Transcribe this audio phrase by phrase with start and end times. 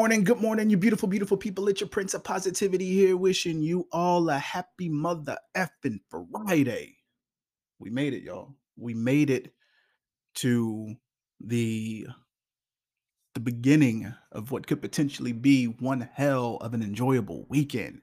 [0.00, 1.68] morning, good morning, you beautiful, beautiful people.
[1.68, 6.96] It's your Prince of Positivity here, wishing you all a happy mother effing Friday.
[7.78, 8.54] We made it, y'all.
[8.78, 9.52] We made it
[10.36, 10.94] to
[11.38, 12.06] the
[13.34, 18.00] the beginning of what could potentially be one hell of an enjoyable weekend.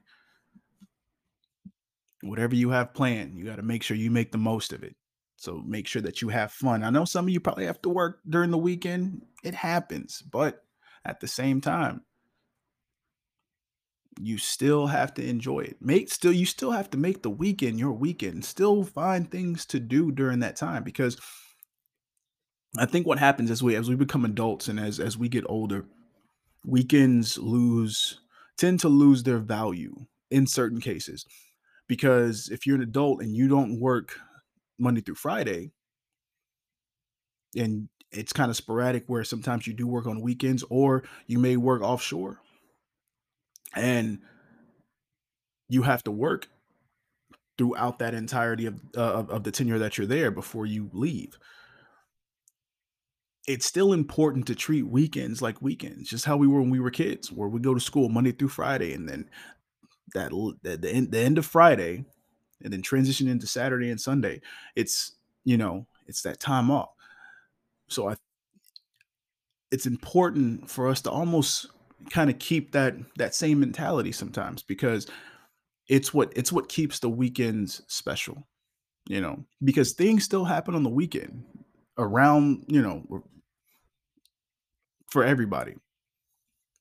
[2.22, 4.94] Whatever you have planned, you got to make sure you make the most of it.
[5.34, 6.84] So make sure that you have fun.
[6.84, 9.22] I know some of you probably have to work during the weekend.
[9.42, 10.62] It happens, but
[11.08, 12.02] at the same time,
[14.20, 15.76] you still have to enjoy it.
[15.80, 18.44] Make still you still have to make the weekend your weekend.
[18.44, 21.16] Still find things to do during that time because
[22.76, 25.44] I think what happens as we as we become adults and as as we get
[25.48, 25.86] older,
[26.66, 28.20] weekends lose
[28.58, 29.94] tend to lose their value
[30.30, 31.24] in certain cases.
[31.86, 34.18] Because if you're an adult and you don't work
[34.78, 35.70] Monday through Friday,
[37.56, 41.56] and it's kind of sporadic where sometimes you do work on weekends or you may
[41.56, 42.40] work offshore
[43.74, 44.18] and
[45.68, 46.48] you have to work
[47.58, 51.38] throughout that entirety of, uh, of of the tenure that you're there before you leave.
[53.46, 56.90] It's still important to treat weekends like weekends, just how we were when we were
[56.90, 59.28] kids, where we go to school Monday through Friday, and then
[60.14, 60.30] that
[60.62, 62.04] the end the end of Friday,
[62.62, 64.40] and then transition into Saturday and Sunday.
[64.76, 65.12] It's
[65.44, 66.90] you know it's that time off.
[67.88, 68.16] So I
[69.70, 71.66] it's important for us to almost
[72.10, 75.06] kind of keep that that same mentality sometimes because
[75.88, 78.46] it's what it's what keeps the weekends special
[79.08, 81.44] you know because things still happen on the weekend
[81.98, 83.22] around you know
[85.08, 85.74] for everybody.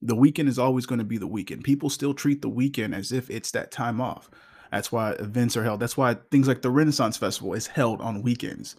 [0.02, 1.64] The weekend is always going to be the weekend.
[1.64, 4.30] People still treat the weekend as if it's that time off.
[4.72, 5.80] That's why events are held.
[5.80, 8.76] That's why things like the renaissance festival is held on weekends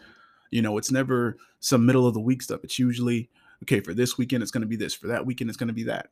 [0.51, 3.29] you know it's never some middle of the week stuff it's usually
[3.63, 5.73] okay for this weekend it's going to be this for that weekend it's going to
[5.73, 6.09] be that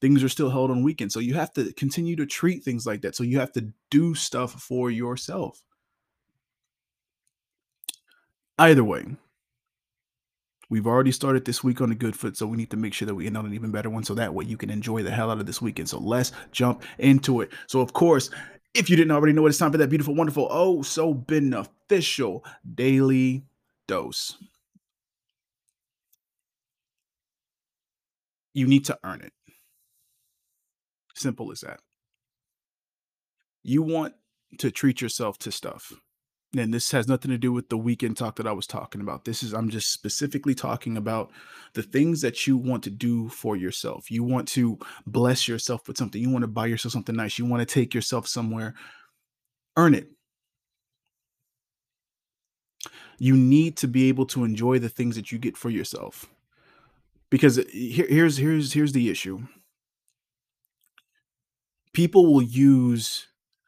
[0.00, 1.14] things are still held on weekends.
[1.14, 3.16] So you have to continue to treat things like that.
[3.16, 5.62] So you have to do stuff for yourself.
[8.58, 9.06] Either way,
[10.70, 12.36] we've already started this week on a good foot.
[12.36, 14.04] So we need to make sure that we end on an even better one.
[14.04, 15.88] So that way you can enjoy the hell out of this weekend.
[15.88, 17.50] So let's jump into it.
[17.66, 18.30] So, of course,
[18.74, 22.44] if you didn't already know it, it's time for that beautiful, wonderful, oh, so beneficial
[22.74, 23.44] daily
[23.86, 24.36] dose.
[28.54, 29.32] You need to earn it.
[31.14, 31.80] Simple as that.
[33.62, 34.14] You want
[34.58, 35.92] to treat yourself to stuff.
[36.56, 39.26] And this has nothing to do with the weekend talk that I was talking about.
[39.26, 41.30] This is, I'm just specifically talking about
[41.74, 44.10] the things that you want to do for yourself.
[44.10, 46.20] You want to bless yourself with something.
[46.20, 47.38] You want to buy yourself something nice.
[47.38, 48.74] You want to take yourself somewhere.
[49.76, 50.08] Earn it.
[53.18, 56.26] You need to be able to enjoy the things that you get for yourself.
[57.30, 59.40] Because uh, here, here's here's here's the issue
[61.92, 63.26] people will use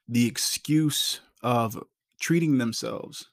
[0.09, 1.83] the excuse of
[2.21, 3.31] treating themselves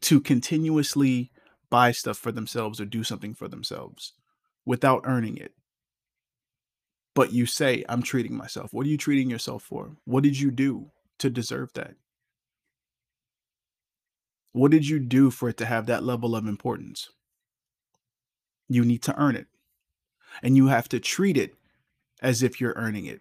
[0.00, 1.30] to continuously
[1.70, 4.14] buy stuff for themselves or do something for themselves
[4.66, 5.52] without earning it.
[7.14, 8.72] But you say, I'm treating myself.
[8.72, 9.96] What are you treating yourself for?
[10.04, 10.90] What did you do
[11.20, 11.94] to deserve that?
[14.52, 17.10] What did you do for it to have that level of importance?
[18.68, 19.46] You need to earn it.
[20.42, 21.54] And you have to treat it
[22.20, 23.20] as if you're earning it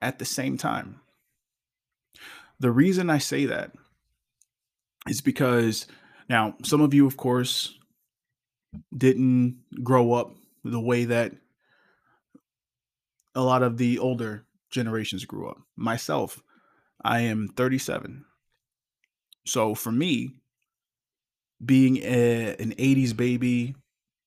[0.00, 1.00] at the same time.
[2.58, 3.72] The reason I say that
[5.08, 5.86] is because
[6.28, 7.78] now some of you, of course,
[8.96, 10.32] didn't grow up
[10.64, 11.32] the way that
[13.34, 15.58] a lot of the older generations grew up.
[15.76, 16.42] Myself,
[17.04, 18.24] I am 37.
[19.46, 20.36] So for me,
[21.64, 23.74] being a, an 80s baby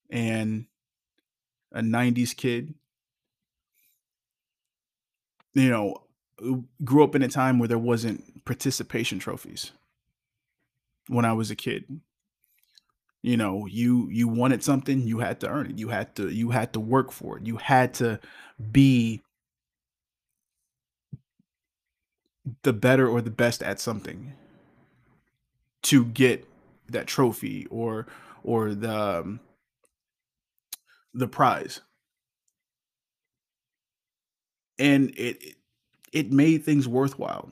[0.09, 0.65] and
[1.71, 2.73] a 90s kid,
[5.53, 6.01] you know,
[6.83, 9.71] grew up in a time where there wasn't participation trophies
[11.07, 11.85] when I was a kid.
[13.21, 15.79] You know, you you wanted something, you had to earn it.
[15.79, 17.47] You had to you had to work for it.
[17.47, 18.19] You had to
[18.71, 19.23] be
[22.63, 24.33] the better or the best at something
[25.83, 26.47] to get
[26.89, 28.07] that trophy or
[28.43, 29.39] or the um,
[31.13, 31.81] the prize.
[34.77, 35.55] And it it
[36.11, 37.49] it made things worthwhile.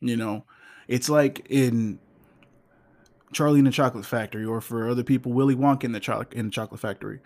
[0.00, 0.44] You know,
[0.88, 1.98] it's like in
[3.32, 6.46] Charlie in the Chocolate Factory, or for other people, Willy Wonka in the, cho- in
[6.46, 7.20] the Chocolate Factory.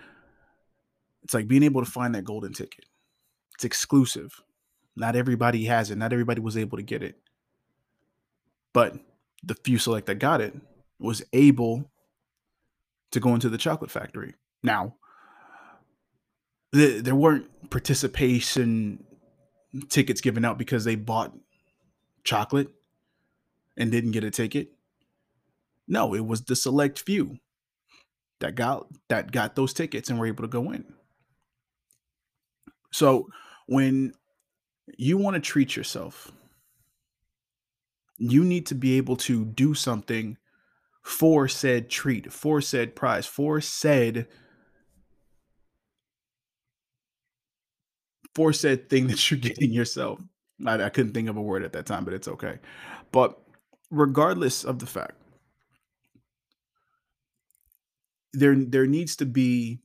[1.22, 2.84] It's like being able to find that golden ticket.
[3.54, 4.42] It's exclusive.
[4.96, 5.96] Not everybody has it.
[5.96, 7.18] Not everybody was able to get it.
[8.72, 8.98] But
[9.42, 10.54] the few select that got it
[10.98, 11.90] was able
[13.12, 14.34] to go into the chocolate factory.
[14.62, 14.96] Now,
[16.72, 19.04] The there weren't participation
[19.88, 21.32] tickets given out because they bought
[22.24, 22.68] chocolate
[23.76, 24.73] and didn't get a ticket.
[25.86, 27.38] No, it was the select few
[28.40, 30.84] that got that got those tickets and were able to go in.
[32.92, 33.28] So,
[33.66, 34.14] when
[34.98, 36.32] you wanna treat yourself
[38.18, 40.36] you need to be able to do something
[41.02, 44.26] for said treat, for said prize, for said
[48.34, 50.20] for said thing that you're getting yourself.
[50.66, 52.58] I I couldn't think of a word at that time, but it's okay.
[53.12, 53.38] But
[53.90, 55.16] regardless of the fact
[58.34, 59.80] there there needs to be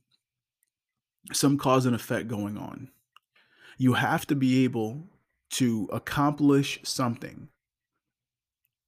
[1.32, 2.88] some cause and effect going on.
[3.78, 5.08] You have to be able
[5.50, 7.48] to accomplish something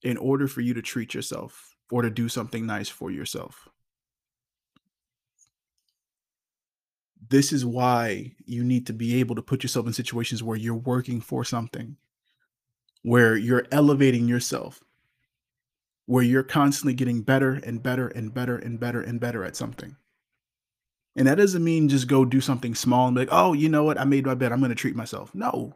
[0.02, 3.68] in order for you to treat yourself or to do something nice for yourself.
[7.28, 10.74] This is why you need to be able to put yourself in situations where you're
[10.74, 11.96] working for something,
[13.02, 14.82] where you're elevating yourself,
[16.06, 19.96] where you're constantly getting better and better and better and better and better at something.
[21.14, 23.84] And that doesn't mean just go do something small and be like, "Oh, you know
[23.84, 24.00] what?
[24.00, 24.52] I made my bed.
[24.52, 25.74] I'm gonna treat myself." No.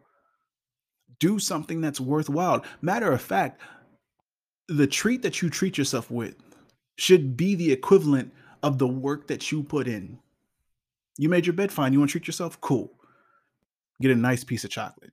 [1.19, 2.65] Do something that's worthwhile.
[2.81, 3.61] Matter of fact,
[4.69, 6.37] the treat that you treat yourself with
[6.97, 8.33] should be the equivalent
[8.63, 10.19] of the work that you put in.
[11.19, 11.93] You made your bed, fine.
[11.93, 12.61] You wanna treat yourself?
[12.61, 12.93] Cool.
[14.01, 15.13] Get a nice piece of chocolate.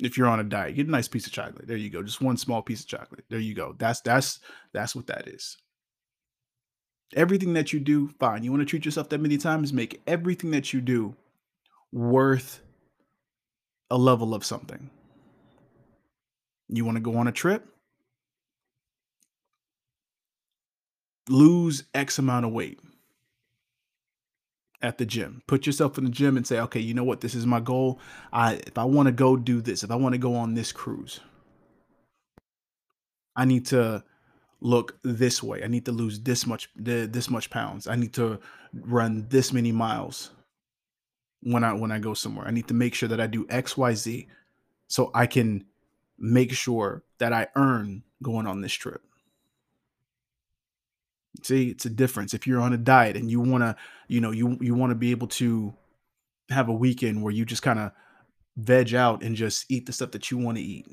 [0.00, 1.68] If you're on a diet, get a nice piece of chocolate.
[1.68, 2.02] There you go.
[2.02, 3.24] Just one small piece of chocolate.
[3.28, 3.74] There you go.
[3.78, 4.40] That's that's
[4.72, 5.56] that's what that is.
[7.14, 8.42] Everything that you do, fine.
[8.42, 11.14] You wanna treat yourself that many times, make everything that you do
[11.92, 12.60] worth
[13.90, 14.90] a level of something.
[16.68, 17.64] You wanna go on a trip?
[21.28, 22.80] Lose X amount of weight
[24.82, 25.42] at the gym.
[25.46, 27.20] Put yourself in the gym and say, "Okay, you know what?
[27.20, 28.00] This is my goal.
[28.32, 31.20] I if I wanna go do this, if I wanna go on this cruise"
[33.36, 34.04] I need to
[34.60, 35.62] look this way.
[35.62, 37.86] I need to lose this much this much pounds.
[37.86, 38.40] I need to
[38.72, 40.30] run this many miles
[41.42, 42.46] when I when I go somewhere.
[42.46, 44.26] I need to make sure that I do XYZ
[44.88, 45.66] so I can
[46.18, 49.02] make sure that I earn going on this trip.
[51.42, 52.32] See, it's a difference.
[52.32, 53.76] If you're on a diet and you wanna,
[54.08, 55.74] you know, you you wanna be able to
[56.50, 57.92] have a weekend where you just kinda
[58.56, 60.86] veg out and just eat the stuff that you wanna eat.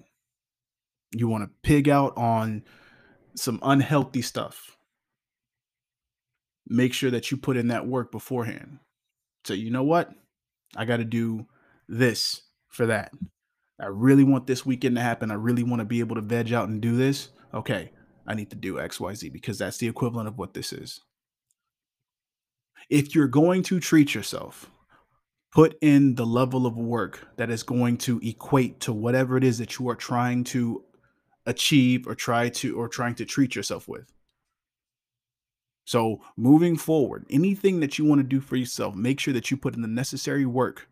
[1.11, 2.63] You wanna pig out on
[3.35, 4.77] some unhealthy stuff.
[6.67, 8.79] Make sure that you put in that work beforehand.
[9.45, 10.11] So, you know what?
[10.75, 11.47] I gotta do
[11.87, 13.11] this for that.
[13.79, 15.31] I really want this weekend to happen.
[15.31, 17.29] I really wanna be able to veg out and do this.
[17.53, 17.91] Okay,
[18.31, 21.01] I need to do XYZ because that's the equivalent of what this is.
[22.89, 24.71] If you're going to treat yourself,
[25.53, 29.57] put in the level of work that is going to equate to whatever it is
[29.57, 30.85] that you are trying to
[31.45, 34.09] achieve or try to or trying to treat yourself with.
[35.83, 39.75] So, moving forward, anything that you wanna do for yourself, make sure that you put
[39.75, 40.87] in the necessary work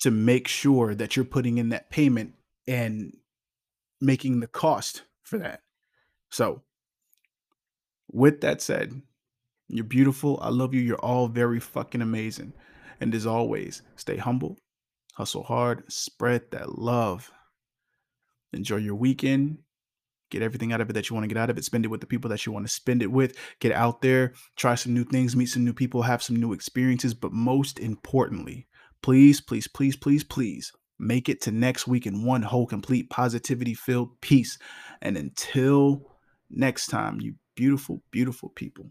[0.00, 2.34] to make sure that you're putting in that payment
[2.66, 3.16] and
[4.04, 5.62] making the cost for that.
[6.30, 6.62] So
[8.12, 9.02] with that said,
[9.68, 10.38] you're beautiful.
[10.42, 10.80] I love you.
[10.80, 12.52] You're all very fucking amazing.
[13.00, 14.58] And as always, stay humble,
[15.14, 17.32] hustle hard, spread that love.
[18.52, 19.58] Enjoy your weekend.
[20.30, 21.64] Get everything out of it that you want to get out of it.
[21.64, 23.36] Spend it with the people that you want to spend it with.
[23.60, 27.14] Get out there, try some new things, meet some new people, have some new experiences.
[27.14, 28.66] But most importantly,
[29.02, 33.74] please, please, please, please, please make it to next week in one whole, complete, positivity
[33.74, 34.58] filled piece.
[35.02, 36.02] And until
[36.50, 38.90] next time, you beautiful, beautiful people.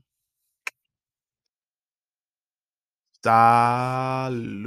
[3.25, 4.53] Salud.